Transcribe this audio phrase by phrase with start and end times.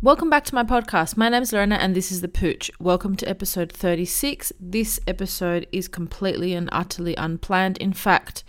[0.00, 1.16] Welcome back to my podcast.
[1.16, 2.70] My name is Lorena and this is The Pooch.
[2.78, 4.52] Welcome to episode 36.
[4.60, 7.78] This episode is completely and utterly unplanned.
[7.78, 8.44] In fact,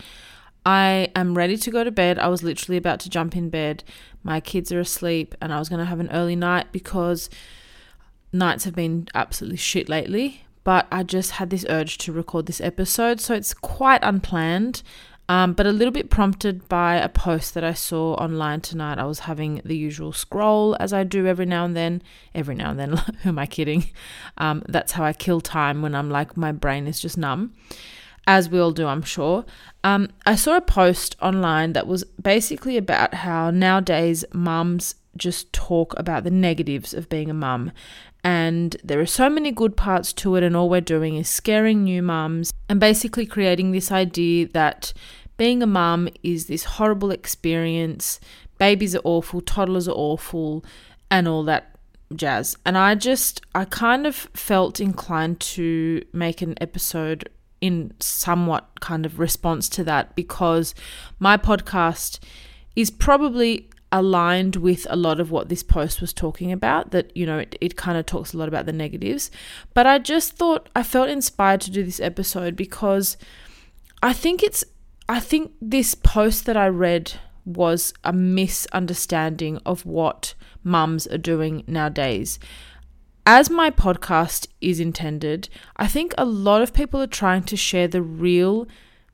[0.63, 2.19] I am ready to go to bed.
[2.19, 3.83] I was literally about to jump in bed.
[4.21, 7.31] My kids are asleep and I was going to have an early night because
[8.31, 10.43] nights have been absolutely shit lately.
[10.63, 14.83] But I just had this urge to record this episode, so it's quite unplanned.
[15.29, 18.97] Um, but a little bit prompted by a post that I saw online tonight.
[18.97, 22.01] I was having the usual scroll as I do every now and then.
[22.33, 23.85] Every now and then, who am I kidding?
[24.39, 27.53] Um, that's how I kill time when I'm like, my brain is just numb,
[28.25, 29.45] as we all do, I'm sure.
[29.83, 35.97] Um, I saw a post online that was basically about how nowadays mums just talk
[35.97, 37.71] about the negatives of being a mum.
[38.23, 41.83] And there are so many good parts to it, and all we're doing is scaring
[41.83, 44.93] new mums and basically creating this idea that
[45.37, 48.19] being a mum is this horrible experience.
[48.57, 50.65] Babies are awful, toddlers are awful,
[51.09, 51.77] and all that
[52.13, 52.57] jazz.
[52.65, 57.29] And I just, I kind of felt inclined to make an episode
[57.61, 60.73] in somewhat kind of response to that because
[61.19, 62.19] my podcast
[62.75, 67.25] is probably aligned with a lot of what this post was talking about that you
[67.25, 69.31] know it, it kind of talks a lot about the negatives
[69.73, 73.17] but i just thought i felt inspired to do this episode because
[74.03, 74.63] i think it's
[75.09, 77.13] I think this post that I read
[77.43, 82.37] was a misunderstanding of what mums are doing nowadays.
[83.25, 87.87] As my podcast is intended, I think a lot of people are trying to share
[87.87, 88.67] the real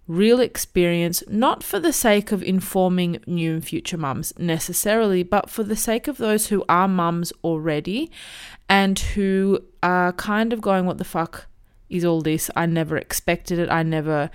[0.07, 5.63] real experience, not for the sake of informing new and future mums necessarily, but for
[5.63, 8.11] the sake of those who are mums already
[8.69, 11.47] and who are kind of going, What the fuck
[11.89, 12.49] is all this?
[12.55, 13.69] I never expected it.
[13.69, 14.29] I never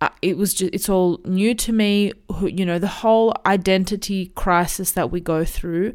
[0.00, 4.92] uh, it was just it's all new to me you know the whole identity crisis
[4.92, 5.92] that we go through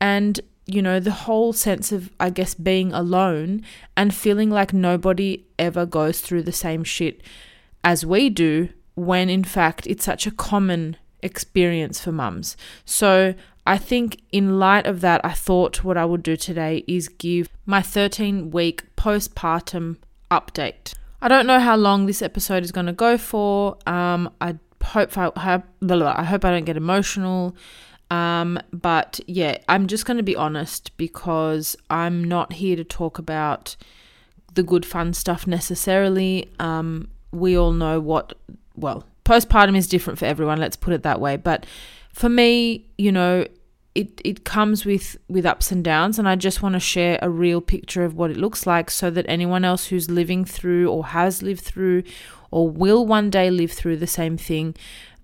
[0.00, 3.60] and you know the whole sense of i guess being alone
[3.96, 7.20] and feeling like nobody ever goes through the same shit
[7.84, 13.34] as we do when in fact it's such a common experience for mums so
[13.66, 17.48] I think, in light of that, I thought what I would do today is give
[17.66, 19.98] my 13 week postpartum
[20.30, 20.94] update.
[21.22, 23.76] I don't know how long this episode is going to go for.
[23.86, 27.54] Um, I hope I, I hope I don't get emotional.
[28.10, 33.18] Um, but yeah, I'm just going to be honest because I'm not here to talk
[33.18, 33.76] about
[34.54, 36.50] the good fun stuff necessarily.
[36.58, 38.34] Um, we all know what,
[38.76, 41.36] well, postpartum is different for everyone, let's put it that way.
[41.36, 41.66] But
[42.12, 43.46] for me, you know,
[43.94, 47.28] it, it comes with, with ups and downs, and I just want to share a
[47.28, 51.06] real picture of what it looks like so that anyone else who's living through or
[51.06, 52.04] has lived through
[52.50, 54.74] or will one day live through the same thing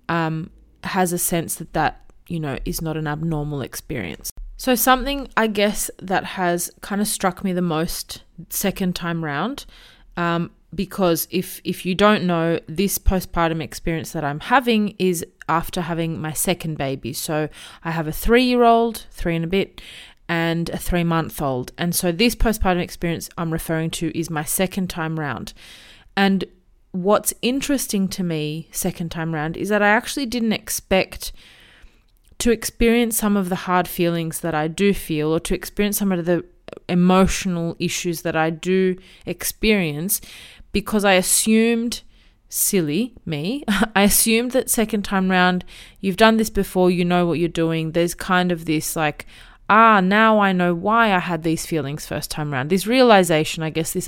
[0.09, 0.51] um,
[0.85, 4.31] has a sense that that, you know, is not an abnormal experience.
[4.57, 9.67] So, something I guess that has kind of struck me the most second time round
[10.17, 15.81] um, because if if you don't know this postpartum experience that I'm having is after
[15.83, 17.13] having my second baby.
[17.13, 17.49] So
[17.85, 19.81] I have a 3-year-old, 3 and a bit,
[20.29, 21.73] and a 3-month-old.
[21.79, 25.53] And so this postpartum experience I'm referring to is my second time round.
[26.17, 26.45] And
[26.91, 31.33] what's interesting to me second time round is that I actually didn't expect
[32.39, 36.13] to experience some of the hard feelings that I do feel or to experience some
[36.13, 36.45] of the
[36.89, 40.21] emotional issues that I do experience
[40.77, 42.03] because I assumed,
[42.51, 43.65] silly me,
[43.97, 45.65] I assumed that second time round,
[46.01, 47.93] you've done this before, you know what you're doing.
[47.93, 49.25] There's kind of this like,
[49.71, 52.69] ah, now I know why I had these feelings first time round.
[52.69, 54.07] This realization, I guess, this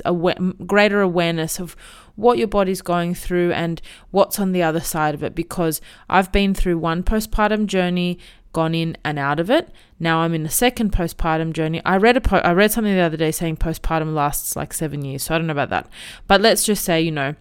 [0.67, 1.75] greater awareness of
[2.15, 3.81] what your body's going through and
[4.11, 5.33] what's on the other side of it.
[5.33, 8.19] Because I've been through one postpartum journey
[8.53, 9.69] gone in and out of it.
[9.99, 11.81] Now I'm in a second postpartum journey.
[11.85, 15.03] I read a po- I read something the other day saying postpartum lasts like 7
[15.03, 15.23] years.
[15.23, 15.87] So I don't know about that.
[16.27, 17.35] But let's just say, you know,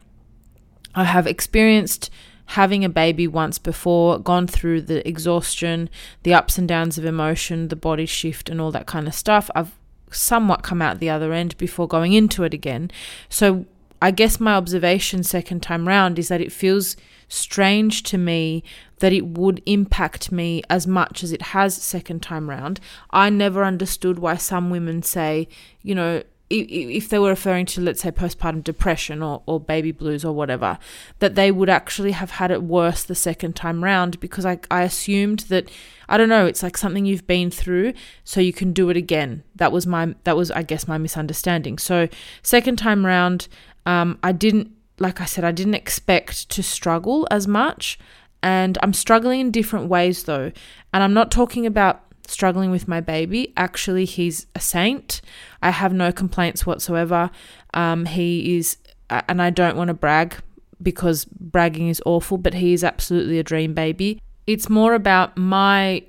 [0.95, 2.11] I have experienced
[2.53, 5.91] having a baby once before, gone through the exhaustion,
[6.23, 9.51] the ups and downs of emotion, the body shift, and all that kind of stuff.
[9.55, 9.75] I've
[10.11, 12.91] somewhat come out the other end before going into it again.
[13.29, 13.67] So
[14.01, 16.97] I guess my observation second time round is that it feels
[17.29, 18.65] strange to me
[18.99, 22.81] that it would impact me as much as it has second time round.
[23.11, 25.49] I never understood why some women say,
[25.83, 30.25] you know, if they were referring to, let's say, postpartum depression or, or baby blues
[30.25, 30.79] or whatever,
[31.19, 34.83] that they would actually have had it worse the second time round because I, I
[34.83, 35.71] assumed that,
[36.09, 37.93] I don't know, it's like something you've been through,
[38.25, 39.43] so you can do it again.
[39.57, 41.77] That was my, that was, I guess, my misunderstanding.
[41.77, 42.09] So,
[42.43, 43.49] second time round,
[43.85, 47.99] um, I didn't, like I said, I didn't expect to struggle as much.
[48.43, 50.53] And I'm struggling in different ways though.
[50.93, 53.53] And I'm not talking about struggling with my baby.
[53.57, 55.21] Actually, he's a saint.
[55.63, 57.31] I have no complaints whatsoever.
[57.75, 58.77] Um, he is,
[59.11, 60.37] and I don't want to brag
[60.81, 64.21] because bragging is awful, but he is absolutely a dream baby.
[64.47, 66.05] It's more about my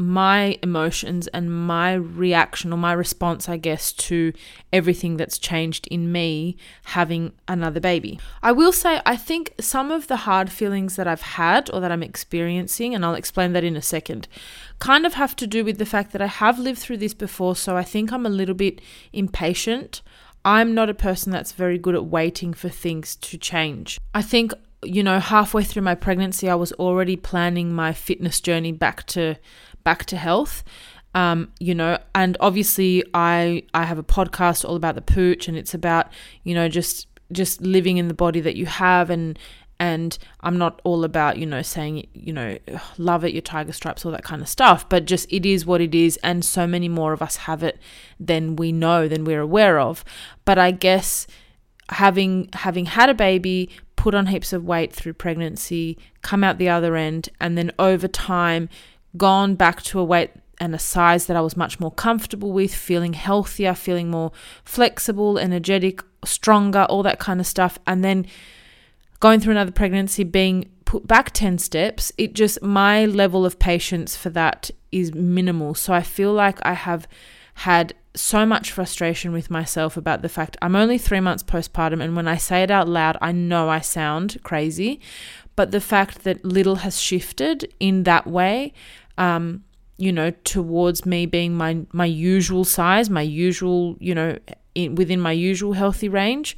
[0.00, 4.32] my emotions and my reaction or my response, I guess, to
[4.72, 8.18] everything that's changed in me having another baby.
[8.42, 11.92] I will say, I think some of the hard feelings that I've had or that
[11.92, 14.26] I'm experiencing, and I'll explain that in a second,
[14.78, 17.54] kind of have to do with the fact that I have lived through this before,
[17.54, 18.80] so I think I'm a little bit
[19.12, 20.00] impatient.
[20.46, 24.00] I'm not a person that's very good at waiting for things to change.
[24.14, 28.72] I think you know, halfway through my pregnancy, I was already planning my fitness journey
[28.72, 29.36] back to
[29.84, 30.64] back to health.
[31.14, 35.56] Um, you know, and obviously I I have a podcast all about the pooch and
[35.56, 36.06] it's about,
[36.44, 39.38] you know, just just living in the body that you have and
[39.80, 42.58] and I'm not all about, you know, saying, you know,
[42.98, 45.80] love it, your tiger stripes, all that kind of stuff, but just it is what
[45.80, 46.18] it is.
[46.22, 47.78] And so many more of us have it
[48.20, 50.04] than we know, than we're aware of.
[50.44, 51.26] But I guess
[51.88, 56.68] having having had a baby, put on heaps of weight through pregnancy, come out the
[56.68, 58.68] other end, and then over time
[59.16, 62.74] gone back to a weight and a size that I was much more comfortable with,
[62.74, 64.30] feeling healthier, feeling more
[64.64, 67.78] flexible, energetic, stronger, all that kind of stuff.
[67.86, 68.26] And then
[69.20, 74.16] going through another pregnancy, being put back 10 steps, it just, my level of patience
[74.16, 75.74] for that is minimal.
[75.74, 77.08] So I feel like I have
[77.54, 82.02] had so much frustration with myself about the fact I'm only three months postpartum.
[82.02, 85.00] And when I say it out loud, I know I sound crazy.
[85.56, 88.72] But the fact that little has shifted in that way,
[89.20, 89.62] um,
[89.98, 94.36] you know, towards me being my my usual size, my usual, you know,
[94.74, 96.56] in, within my usual healthy range,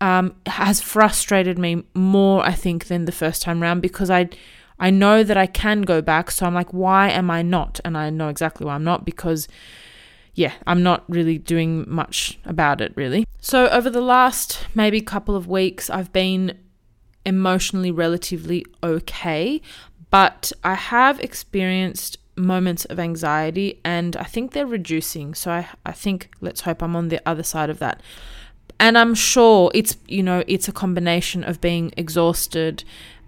[0.00, 4.28] um, has frustrated me more, I think, than the first time round because I.
[4.78, 7.80] I know that I can go back, so I'm like, why am I not?
[7.82, 9.48] And I know exactly why I'm not because,
[10.34, 13.24] yeah, I'm not really doing much about it, really.
[13.40, 16.58] So, over the last maybe couple of weeks, I've been
[17.24, 19.62] emotionally relatively okay,
[20.16, 25.34] but I have experienced moments of anxiety and I think they're reducing.
[25.34, 28.00] So I, I think let's hope I'm on the other side of that.
[28.80, 32.82] And I'm sure it's you know, it's a combination of being exhausted.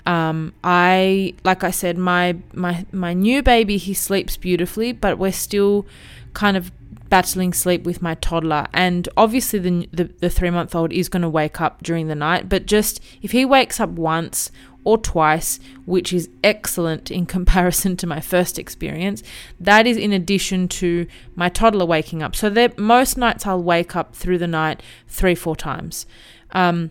[0.07, 5.31] Um, I like I said, my my my new baby he sleeps beautifully, but we're
[5.49, 5.87] still
[6.33, 6.73] kind of
[7.11, 11.23] battling sleep with my toddler and obviously the the, the 3 month old is going
[11.23, 14.51] to wake up during the night but just if he wakes up once
[14.89, 19.23] or twice, which is excellent in comparison to my first experience.
[19.61, 22.35] That is in addition to my toddler waking up.
[22.35, 26.07] So that most nights I'll wake up through the night three, four times.
[26.53, 26.91] Um,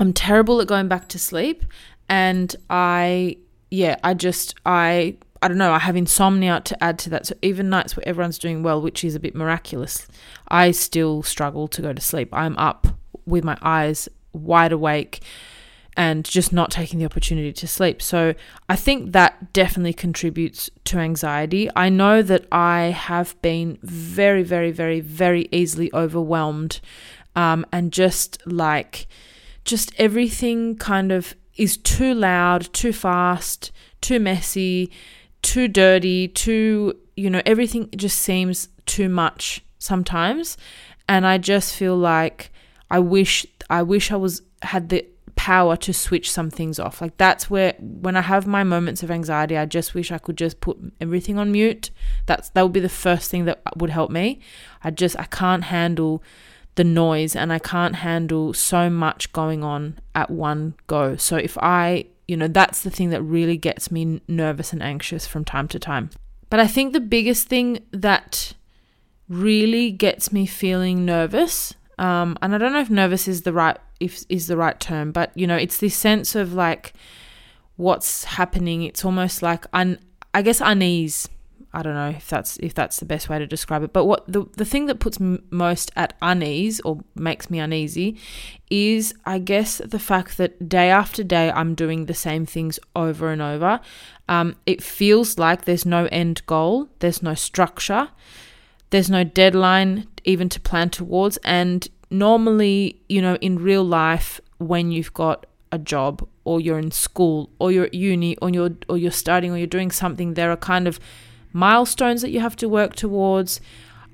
[0.00, 1.64] I'm terrible at going back to sleep,
[2.08, 3.36] and I,
[3.70, 7.26] yeah, I just I I don't know, I have insomnia to add to that.
[7.26, 10.08] So even nights where everyone's doing well, which is a bit miraculous,
[10.48, 12.30] I still struggle to go to sleep.
[12.32, 12.88] I'm up
[13.26, 15.22] with my eyes wide awake
[15.96, 18.02] and just not taking the opportunity to sleep.
[18.02, 18.34] So
[18.68, 21.70] I think that definitely contributes to anxiety.
[21.74, 26.80] I know that I have been very, very, very, very easily overwhelmed
[27.34, 29.06] um, and just like,
[29.64, 34.90] just everything kind of is too loud, too fast, too messy,
[35.42, 40.56] too dirty, too, you know, everything just seems too much sometimes.
[41.08, 42.50] And I just feel like
[42.90, 47.00] I wish I wish I was had the power to switch some things off.
[47.00, 50.36] Like that's where when I have my moments of anxiety, I just wish I could
[50.36, 51.90] just put everything on mute.
[52.26, 54.40] That's that would be the first thing that would help me.
[54.82, 56.22] I just I can't handle
[56.74, 61.16] the noise and I can't handle so much going on at one go.
[61.16, 65.26] So if I you know, that's the thing that really gets me nervous and anxious
[65.26, 66.10] from time to time.
[66.50, 68.54] But I think the biggest thing that
[69.28, 73.78] really gets me feeling nervous, um, and I don't know if nervous is the right
[74.00, 76.92] if is the right term, but you know, it's this sense of like
[77.76, 78.82] what's happening.
[78.82, 79.98] It's almost like un,
[80.34, 81.28] I guess unease
[81.76, 83.92] I don't know if that's if that's the best way to describe it.
[83.92, 88.18] But what the the thing that puts most at unease or makes me uneasy
[88.70, 93.30] is I guess the fact that day after day I'm doing the same things over
[93.30, 93.80] and over.
[94.26, 98.08] Um, it feels like there's no end goal, there's no structure,
[98.88, 101.36] there's no deadline even to plan towards.
[101.44, 106.90] And normally, you know, in real life, when you've got a job or you're in
[106.90, 110.50] school or you're at uni or you're or you're studying or you're doing something, there
[110.50, 111.00] are kind of
[111.52, 113.60] milestones that you have to work towards.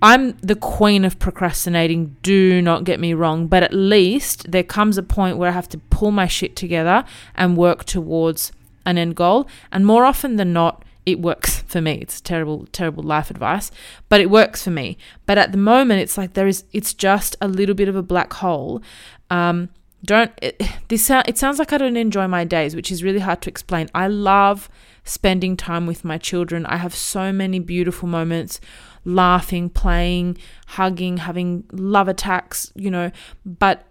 [0.01, 4.99] I'm the queen of procrastinating, do not get me wrong, but at least there comes
[4.99, 7.05] a point where I have to pull my shit together
[7.37, 8.51] and work towards
[8.85, 9.47] an end goal.
[9.71, 11.95] And more often than not, it works for me.
[11.95, 13.71] It's terrible, terrible life advice,
[14.09, 14.99] but it works for me.
[15.27, 18.03] But at the moment, it's like there is, it's just a little bit of a
[18.03, 18.83] black hole.
[19.31, 19.71] Um,
[20.05, 23.21] don't it, this sound, it sounds like I don't enjoy my days, which is really
[23.21, 23.89] hard to explain.
[23.95, 24.69] I love
[25.05, 26.67] spending time with my children.
[26.67, 28.61] I have so many beautiful moments
[29.05, 33.11] laughing, playing, hugging, having love attacks, you know,
[33.45, 33.85] but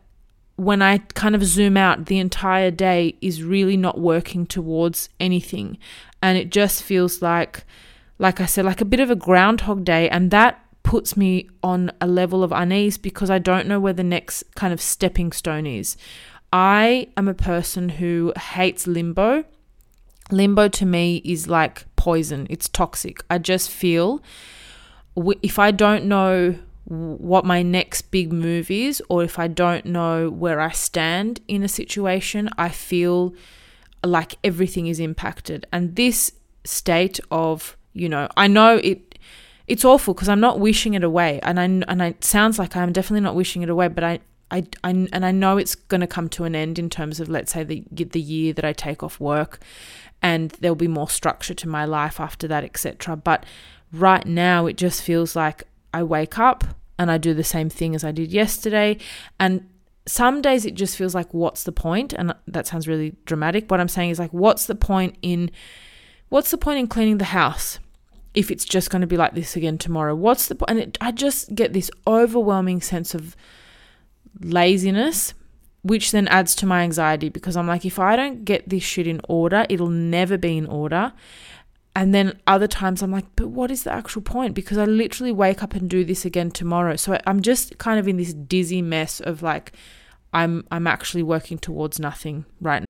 [0.55, 5.77] when I kind of zoom out, the entire day is really not working towards anything.
[6.21, 7.65] And it just feels like,
[8.19, 10.09] like I said, like a bit of a groundhog day.
[10.09, 14.03] And that puts me on a level of unease because I don't know where the
[14.03, 15.97] next kind of stepping stone is.
[16.53, 19.45] I am a person who hates limbo.
[20.31, 23.23] Limbo to me is like poison, it's toxic.
[23.29, 24.21] I just feel
[25.41, 30.29] if I don't know what my next big move is, or if I don't know
[30.29, 33.33] where I stand in a situation, I feel
[34.03, 35.65] like everything is impacted.
[35.71, 36.31] And this
[36.63, 39.19] state of, you know, I know it
[39.67, 42.91] it's awful because I'm not wishing it away, and I and it sounds like I'm
[42.91, 44.19] definitely not wishing it away, but I.
[44.53, 47.29] I, I, and I know it's going to come to an end in terms of,
[47.29, 49.61] let's say, the the year that I take off work,
[50.21, 53.15] and there'll be more structure to my life after that, etc.
[53.15, 53.45] But
[53.93, 56.65] right now, it just feels like I wake up
[56.99, 58.97] and I do the same thing as I did yesterday.
[59.39, 59.67] And
[60.05, 62.13] some days it just feels like, what's the point?
[62.13, 63.69] And that sounds really dramatic.
[63.69, 65.51] What I'm saying is like, what's the point in
[66.29, 67.79] what's the point in cleaning the house
[68.33, 70.15] if it's just going to be like this again tomorrow?
[70.15, 70.69] What's the point?
[70.71, 73.35] And it, I just get this overwhelming sense of
[74.39, 75.33] laziness
[75.83, 79.07] which then adds to my anxiety because I'm like, if I don't get this shit
[79.07, 81.13] in order, it'll never be in order.
[81.93, 84.53] And then other times I'm like, but what is the actual point?
[84.53, 86.95] Because I literally wake up and do this again tomorrow.
[86.95, 89.73] So I'm just kind of in this dizzy mess of like,
[90.33, 92.85] I'm I'm actually working towards nothing right now.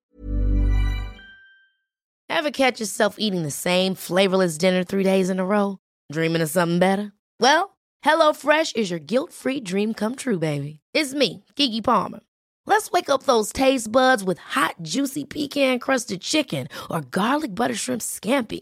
[2.29, 5.79] Ever catch yourself eating the same flavorless dinner three days in a row?
[6.11, 7.11] Dreaming of something better?
[7.39, 10.79] Well, HelloFresh is your guilt-free dream come true, baby.
[10.93, 12.21] It's me, Keke Palmer.
[12.65, 17.75] Let's wake up those taste buds with hot, juicy pecan crusted chicken or garlic butter
[17.75, 18.61] shrimp scampi.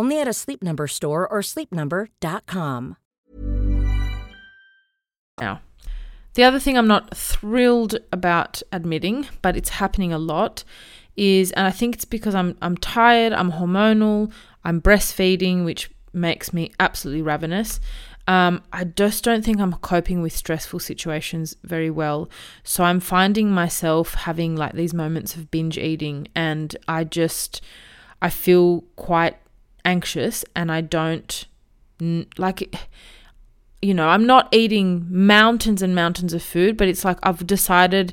[0.00, 2.96] Only at a Sleep Number store or sleepnumber.com.
[5.38, 5.60] Now,
[6.32, 10.64] the other thing I'm not thrilled about admitting, but it's happening a lot,
[11.18, 14.32] is and I think it's because I'm I'm tired, I'm hormonal,
[14.64, 17.78] I'm breastfeeding, which makes me absolutely ravenous.
[18.26, 22.30] Um, I just don't think I'm coping with stressful situations very well.
[22.64, 27.60] So I'm finding myself having like these moments of binge eating, and I just
[28.22, 29.36] I feel quite
[29.84, 31.46] anxious, and I don't
[32.38, 32.74] like
[33.82, 38.12] you know, I'm not eating mountains and mountains of food, but it's like I've decided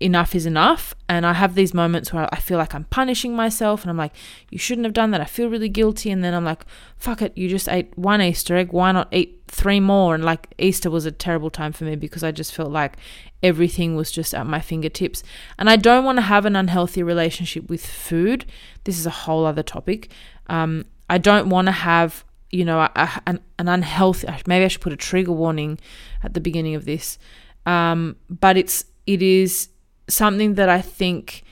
[0.00, 0.94] enough is enough.
[1.08, 4.12] And I have these moments where I feel like I'm punishing myself and I'm like,
[4.50, 5.20] you shouldn't have done that.
[5.20, 6.10] I feel really guilty.
[6.10, 6.64] And then I'm like,
[6.98, 8.72] fuck it, you just ate one Easter egg.
[8.72, 10.14] Why not eat three more?
[10.14, 12.96] And like Easter was a terrible time for me because I just felt like
[13.42, 15.22] everything was just at my fingertips.
[15.58, 18.44] And I don't want to have an unhealthy relationship with food.
[18.84, 20.10] This is a whole other topic.
[20.48, 22.24] Um, I don't want to have
[22.54, 24.28] you know, a, an, an unhealthy.
[24.46, 25.80] Maybe I should put a trigger warning
[26.22, 27.18] at the beginning of this.
[27.66, 29.68] Um, but it's it is
[30.08, 31.42] something that I think.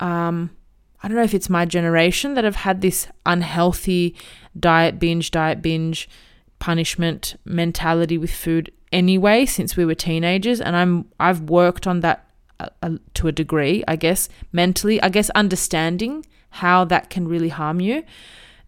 [0.00, 0.50] Um,
[1.00, 4.16] I don't know if it's my generation that have had this unhealthy
[4.58, 6.08] diet binge, diet binge,
[6.58, 12.28] punishment mentality with food anyway since we were teenagers, and I'm I've worked on that
[12.58, 17.48] uh, uh, to a degree, I guess mentally, I guess understanding how that can really
[17.48, 18.04] harm you.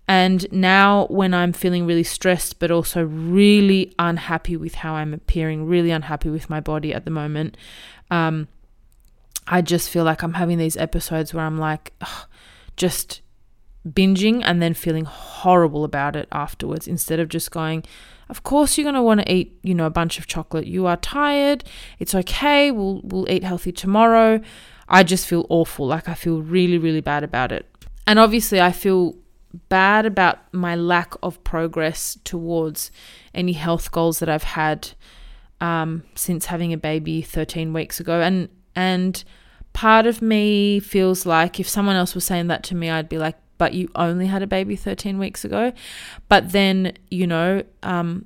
[0.09, 5.67] And now, when I'm feeling really stressed, but also really unhappy with how I'm appearing,
[5.67, 7.57] really unhappy with my body at the moment,
[8.11, 8.49] um,
[9.47, 12.27] I just feel like I'm having these episodes where I'm like, ugh,
[12.77, 13.21] just
[13.89, 17.85] binging and then feeling horrible about it afterwards instead of just going,
[18.29, 20.67] of course you're going to want to eat, you know, a bunch of chocolate.
[20.67, 21.65] You are tired.
[21.99, 22.71] It's okay.
[22.71, 24.41] We'll we'll eat healthy tomorrow.
[24.91, 25.87] I just feel awful.
[25.87, 27.67] Like I feel really really bad about it.
[28.07, 29.17] And obviously I feel
[29.69, 32.91] bad about my lack of progress towards
[33.35, 34.91] any health goals that I've had
[35.61, 38.21] um, since having a baby 13 weeks ago.
[38.21, 39.23] And and
[39.73, 43.19] part of me feels like if someone else was saying that to me, I'd be
[43.19, 45.73] like, but you only had a baby 13 weeks ago.
[46.29, 48.25] But then, you know, um,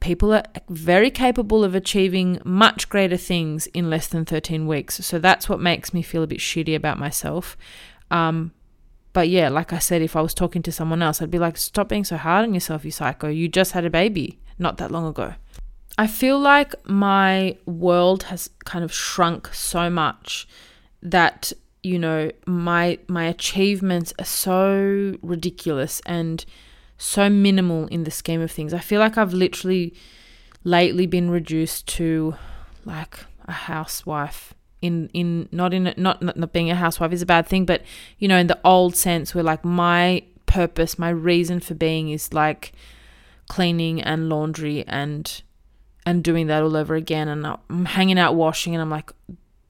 [0.00, 5.04] people are very capable of achieving much greater things in less than 13 weeks.
[5.04, 7.56] So that's what makes me feel a bit shitty about myself.
[8.10, 8.52] Um,
[9.12, 11.56] but yeah, like I said, if I was talking to someone else, I'd be like,
[11.56, 13.28] stop being so hard on yourself, you psycho.
[13.28, 15.34] You just had a baby not that long ago.
[15.98, 20.48] I feel like my world has kind of shrunk so much
[21.02, 26.44] that you know my my achievements are so ridiculous and
[27.00, 28.74] so minimal in the scheme of things.
[28.74, 29.94] I feel like I've literally
[30.64, 32.34] lately been reduced to
[32.84, 37.46] like a housewife in in not in not not being a housewife is a bad
[37.46, 37.82] thing, but
[38.18, 42.34] you know, in the old sense where like my purpose, my reason for being is
[42.34, 42.72] like
[43.48, 45.42] cleaning and laundry and
[46.04, 49.10] and doing that all over again and I'm hanging out washing and I'm like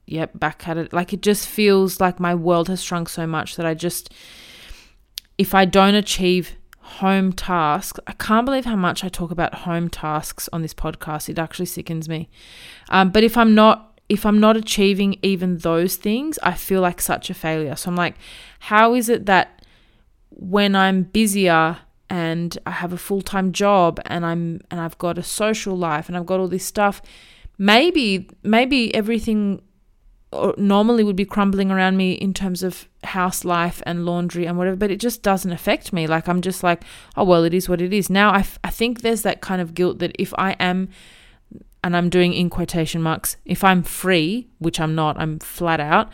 [0.06, 3.56] yep back at it like it just feels like my world has shrunk so much
[3.56, 4.12] that I just
[5.38, 6.56] if I don't achieve
[6.98, 11.28] home tasks I can't believe how much I talk about home tasks on this podcast.
[11.28, 12.28] It actually sickens me.
[12.88, 17.00] Um, but if I'm not if I'm not achieving even those things, I feel like
[17.00, 17.76] such a failure.
[17.76, 18.16] So I'm like,
[18.58, 19.64] how is it that
[20.30, 25.22] when I'm busier and I have a full-time job and I'm and I've got a
[25.22, 27.00] social life and I've got all this stuff,
[27.56, 29.62] maybe maybe everything
[30.56, 34.76] normally would be crumbling around me in terms of house life and laundry and whatever,
[34.76, 36.06] but it just doesn't affect me.
[36.06, 36.84] Like I'm just like,
[37.16, 38.08] oh well, it is what it is.
[38.08, 40.88] Now I, f- I think there's that kind of guilt that if I am
[41.82, 46.10] and I'm doing in quotation marks, if I'm free, which I'm not, I'm flat out,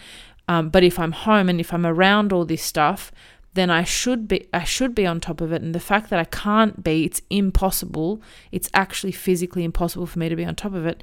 [0.49, 3.13] um, but if I'm home and if I'm around all this stuff,
[3.53, 5.63] then I should be I should be on top of it.
[5.63, 8.23] And the fact that I can't be, it's impossible.
[8.53, 11.03] It's actually physically impossible for me to be on top of it,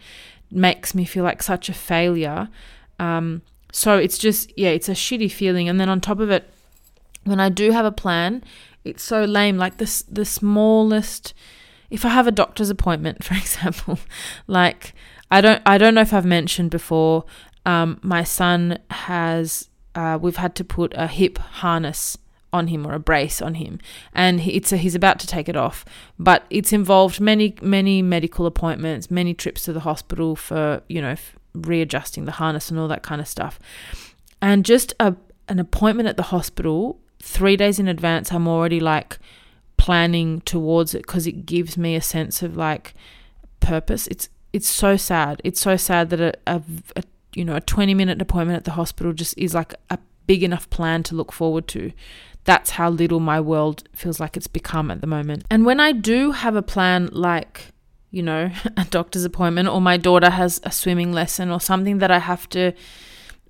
[0.50, 2.50] makes me feel like such a failure.
[3.00, 5.68] Um, so it's just yeah, it's a shitty feeling.
[5.68, 6.50] And then on top of it,
[7.24, 8.44] when I do have a plan,
[8.84, 9.58] it's so lame.
[9.58, 11.34] Like the the smallest
[11.90, 14.00] if I have a doctor's appointment, for example,
[14.48, 14.94] like
[15.32, 17.26] I don't I don't know if I've mentioned before,
[17.66, 22.18] um, my son has uh, we've had to put a hip harness
[22.52, 23.80] on him or a brace on him
[24.14, 25.84] and it's a, he's about to take it off
[26.20, 31.16] but it's involved many many medical appointments many trips to the hospital for you know
[31.54, 33.60] readjusting the harness and all that kind of stuff
[34.42, 35.16] and just a
[35.50, 39.20] an appointment at the hospital 3 days in advance I'm already like
[39.78, 42.94] planning towards it cuz it gives me a sense of like
[43.64, 44.08] purpose.
[44.08, 45.42] It's it's so sad.
[45.44, 46.62] It's so sad that a, a,
[46.96, 50.44] a you know a 20 minute appointment at the hospital just is like a big
[50.44, 51.92] enough plan to look forward to.
[52.44, 55.46] That's how little my world feels like it's become at the moment.
[55.50, 57.68] And when I do have a plan like,
[58.14, 62.12] you know, a doctor's appointment or my daughter has a swimming lesson or something that
[62.12, 62.72] I have to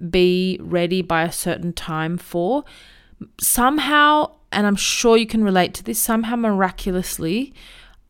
[0.09, 2.63] be ready by a certain time for,
[3.39, 7.53] somehow, and I'm sure you can relate to this, somehow miraculously,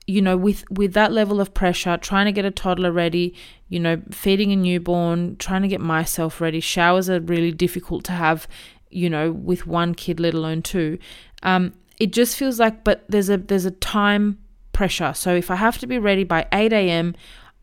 [0.06, 3.34] you know with with that level of pressure trying to get a toddler ready
[3.70, 8.12] you know feeding a newborn trying to get myself ready showers are really difficult to
[8.12, 8.46] have
[8.90, 10.98] you know with one kid let alone two.
[11.42, 14.40] Um, it just feels like but there's a there's a time
[14.74, 17.16] pressure so if i have to be ready by 8 a.m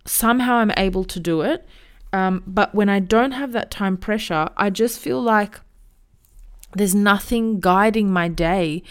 [0.07, 1.67] somehow i'm able to do it
[2.13, 5.61] um, but when i don't have that time pressure i just feel like
[6.75, 8.83] there's nothing guiding my day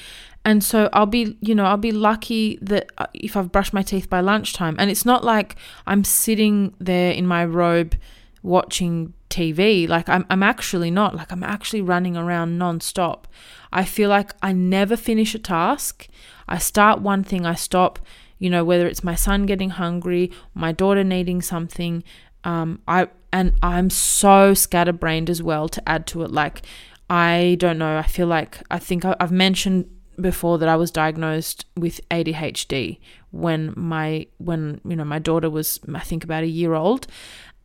[0.45, 3.83] and so I'll be, you know, I'll be lucky that uh, if I've brushed my
[3.83, 4.75] teeth by lunchtime.
[4.79, 5.55] And it's not like
[5.85, 7.95] I'm sitting there in my robe
[8.41, 9.87] watching TV.
[9.87, 11.15] Like I'm, I'm actually not.
[11.15, 13.25] Like I'm actually running around nonstop.
[13.71, 16.07] I feel like I never finish a task.
[16.49, 17.99] I start one thing, I stop.
[18.37, 22.03] You know, whether it's my son getting hungry, my daughter needing something.
[22.43, 25.69] Um, I and I'm so scatterbrained as well.
[25.69, 26.61] To add to it, like
[27.09, 27.97] I don't know.
[27.97, 29.89] I feel like I think I've mentioned
[30.21, 32.99] before that I was diagnosed with ADHD
[33.31, 37.07] when my when you know my daughter was I think about a year old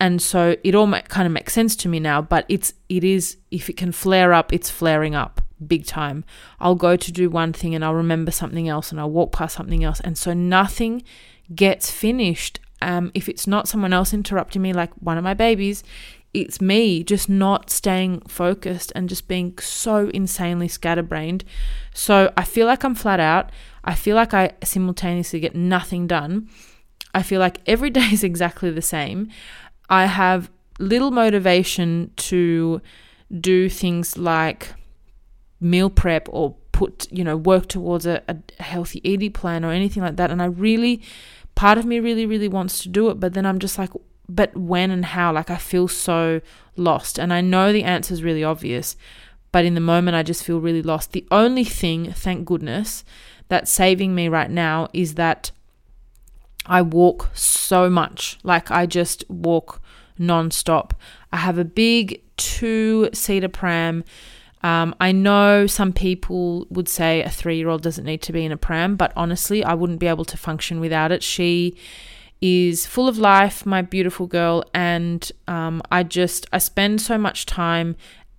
[0.00, 3.38] and so it all kind of makes sense to me now but it's it is
[3.50, 6.24] if it can flare up it's flaring up big time
[6.60, 9.56] I'll go to do one thing and I'll remember something else and I'll walk past
[9.56, 11.02] something else and so nothing
[11.54, 15.84] gets finished um, if it's not someone else interrupting me like one of my babies
[16.34, 21.44] it's me just not staying focused and just being so insanely scatterbrained.
[21.94, 23.50] So I feel like I'm flat out.
[23.84, 26.48] I feel like I simultaneously get nothing done.
[27.14, 29.30] I feel like every day is exactly the same.
[29.88, 32.82] I have little motivation to
[33.40, 34.74] do things like
[35.64, 40.02] meal prep or put, you know, work towards a, a healthy eating plan or anything
[40.02, 40.30] like that.
[40.30, 41.02] And I really,
[41.54, 43.20] part of me really, really wants to do it.
[43.20, 43.90] But then I'm just like,
[44.28, 45.32] but when and how?
[45.32, 46.40] Like, I feel so
[46.76, 47.18] lost.
[47.18, 48.96] And I know the answer is really obvious,
[49.52, 51.12] but in the moment, I just feel really lost.
[51.12, 53.04] The only thing, thank goodness,
[53.48, 55.50] that's saving me right now is that
[56.66, 58.38] I walk so much.
[58.42, 59.80] Like, I just walk
[60.18, 60.92] nonstop.
[61.32, 64.04] I have a big two seater pram.
[64.64, 68.46] Um, I know some people would say a three year old doesn't need to be
[68.46, 71.22] in a pram, but honestly, I wouldn't be able to function without it.
[71.22, 71.76] She
[72.40, 77.44] is full of life, my beautiful girl, and um, I just I spend so much
[77.44, 77.94] time,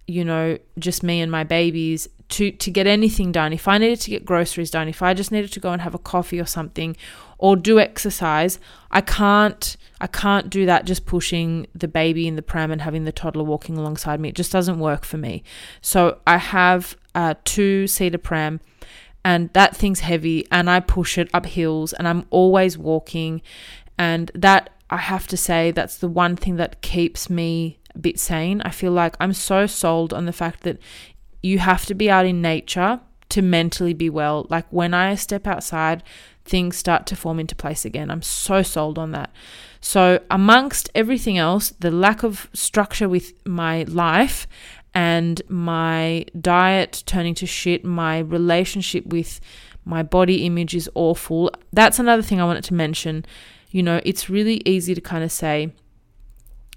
[0.07, 3.53] you know, just me and my babies to to get anything done.
[3.53, 5.93] If I needed to get groceries done, if I just needed to go and have
[5.93, 6.97] a coffee or something,
[7.37, 8.57] or do exercise,
[8.89, 13.05] I can't I can't do that just pushing the baby in the pram and having
[13.05, 14.29] the toddler walking alongside me.
[14.29, 15.41] It just doesn't work for me.
[15.81, 18.61] So I have a two seater pram
[19.23, 23.41] and that thing's heavy and I push it up hills and I'm always walking
[23.97, 28.19] and that, I have to say, that's the one thing that keeps me a bit
[28.19, 28.61] sane.
[28.61, 30.77] I feel like I'm so sold on the fact that
[31.41, 34.45] you have to be out in nature to mentally be well.
[34.51, 36.03] Like when I step outside,
[36.43, 38.11] things start to form into place again.
[38.11, 39.31] I'm so sold on that.
[39.85, 44.47] So, amongst everything else, the lack of structure with my life
[44.95, 49.39] and my diet turning to shit, my relationship with
[49.83, 51.51] my body image is awful.
[51.71, 53.25] That's another thing I wanted to mention
[53.75, 55.73] you know, it's really easy to kind of say,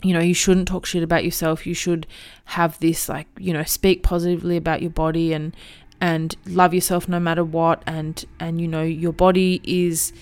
[0.02, 1.64] you know, you shouldn't talk shit about yourself.
[1.64, 2.08] You should
[2.46, 5.54] have this like, you know, speak positively about your body and
[6.00, 10.12] and love yourself no matter what and and you know, your body is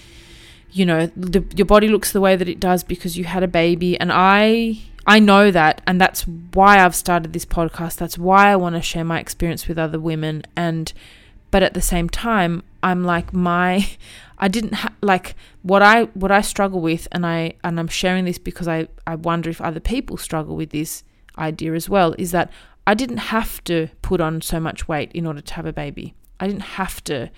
[0.72, 3.48] you know, the, your body looks the way that it does because you had a
[3.48, 7.96] baby and I I know that and that's why I've started this podcast.
[7.96, 10.92] That's why I want to share my experience with other women and
[11.50, 13.88] but at the same time, I'm like my
[14.38, 18.24] I didn't ha- like what I what I struggle with, and I and I'm sharing
[18.24, 21.02] this because I I wonder if other people struggle with this
[21.38, 22.14] idea as well.
[22.18, 22.50] Is that
[22.87, 26.14] I didn't have to put on so much weight in order to have a baby.
[26.38, 27.31] I didn't have to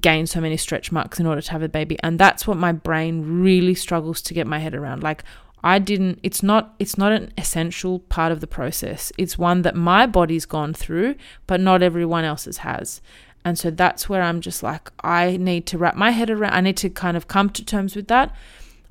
[0.00, 2.72] gain so many stretch marks in order to have a baby, and that's what my
[2.72, 5.02] brain really struggles to get my head around.
[5.02, 5.24] Like
[5.62, 6.20] I didn't.
[6.22, 6.74] It's not.
[6.78, 9.12] It's not an essential part of the process.
[9.18, 13.00] It's one that my body's gone through, but not everyone else's has.
[13.44, 16.60] And so that's where I'm just like, I need to wrap my head around, I
[16.60, 18.34] need to kind of come to terms with that,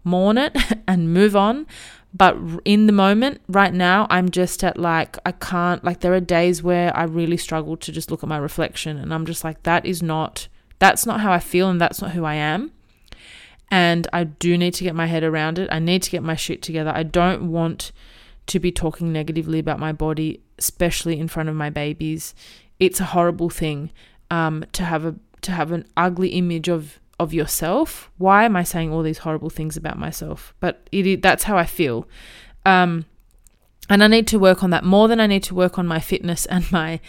[0.05, 0.55] mourn it,
[0.87, 1.67] and move on.
[2.13, 6.21] but in the moment right now i'm just at like i can't like there are
[6.21, 9.61] days where i really struggle to just look at my reflection and i'm just like
[9.63, 10.47] that is not
[10.79, 12.71] that's not how i feel and that's not who i am
[13.71, 16.35] and i do need to get my head around it i need to get my
[16.35, 17.91] shit together i don't want
[18.45, 22.35] to be talking negatively about my body especially in front of my babies
[22.79, 23.91] it's a horrible thing
[24.31, 28.11] um, to have a to have an ugly image of of yourself.
[28.17, 30.53] Why am I saying all these horrible things about myself?
[30.59, 32.07] But it that's how I feel.
[32.65, 33.05] Um,
[33.89, 35.99] and I need to work on that more than I need to work on my
[35.99, 36.99] fitness and my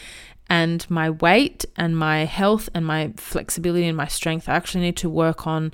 [0.49, 4.49] and my weight and my health and my flexibility and my strength.
[4.49, 5.73] I actually need to work on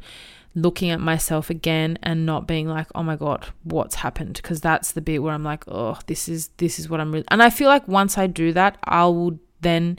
[0.55, 4.93] looking at myself again and not being like, "Oh my god, what's happened?" because that's
[4.93, 7.51] the bit where I'm like, "Oh, this is this is what I'm really." And I
[7.51, 9.99] feel like once I do that, I will then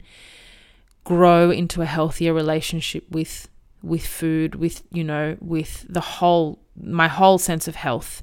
[1.04, 3.48] grow into a healthier relationship with
[3.84, 8.22] with food, with, you know, with the whole, my whole sense of health.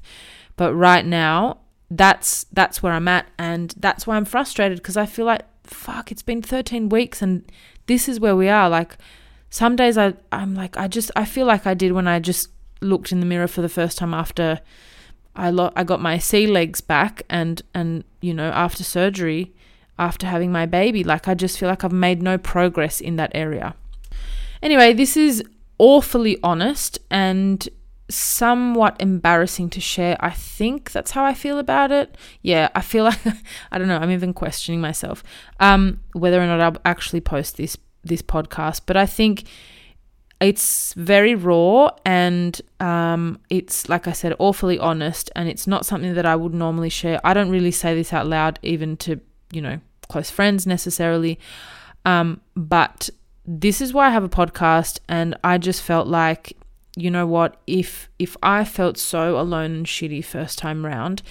[0.56, 5.04] But right now, that's that's where I'm at and that's why I'm frustrated because I
[5.04, 7.44] feel like fuck it's been 13 weeks and
[7.86, 8.68] this is where we are.
[8.68, 8.96] Like
[9.50, 12.48] some days I I'm like I just I feel like I did when I just
[12.80, 14.60] looked in the mirror for the first time after
[15.34, 19.52] I lo- I got my sea legs back and and you know after surgery
[19.98, 21.04] after having my baby.
[21.04, 23.74] Like I just feel like I've made no progress in that area.
[24.62, 25.42] Anyway, this is
[25.78, 27.68] awfully honest and
[28.14, 30.16] somewhat embarrassing to share.
[30.20, 32.16] I think that's how I feel about it.
[32.42, 33.18] Yeah, I feel like
[33.70, 33.98] I don't know.
[33.98, 35.22] I'm even questioning myself
[35.60, 38.82] um, whether or not I'll actually post this this podcast.
[38.86, 39.44] But I think
[40.40, 46.14] it's very raw and um, it's like I said, awfully honest, and it's not something
[46.14, 47.20] that I would normally share.
[47.24, 49.20] I don't really say this out loud, even to
[49.52, 51.38] you know close friends necessarily.
[52.04, 53.08] Um, but
[53.46, 56.56] this is why I have a podcast and I just felt like
[56.96, 61.22] you know what if if I felt so alone and shitty first time round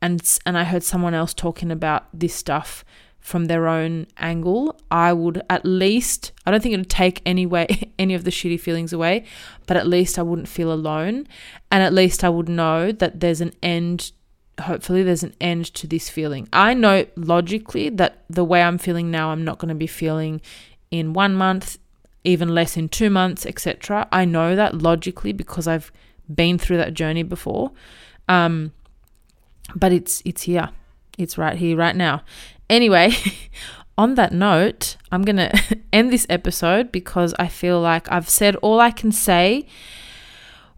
[0.00, 2.84] and and I heard someone else talking about this stuff
[3.18, 7.44] from their own angle I would at least I don't think it would take any
[7.44, 9.24] way any of the shitty feelings away
[9.70, 11.28] but at least I wouldn't feel alone.
[11.70, 14.10] And at least I would know that there's an end
[14.62, 16.48] hopefully there's an end to this feeling.
[16.52, 20.40] I know logically that the way I'm feeling now I'm not going to be feeling
[20.90, 21.78] in one month,
[22.24, 24.08] even less in two months, etc.
[24.12, 25.90] I know that logically because I've
[26.32, 27.72] been through that journey before.
[28.28, 28.72] Um,
[29.74, 30.70] but it's it's here.
[31.18, 32.22] It's right here, right now.
[32.68, 33.12] Anyway,
[33.98, 35.52] on that note, I'm gonna
[35.92, 39.66] end this episode because I feel like I've said all I can say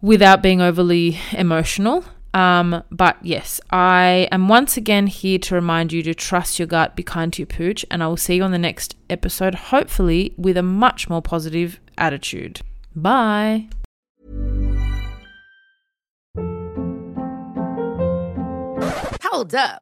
[0.01, 2.03] without being overly emotional.
[2.33, 6.95] Um, but yes, I am once again here to remind you to trust your gut,
[6.95, 10.33] be kind to your pooch, and I will see you on the next episode, hopefully
[10.37, 12.61] with a much more positive attitude.
[12.95, 13.69] Bye.
[19.21, 19.81] Hold up.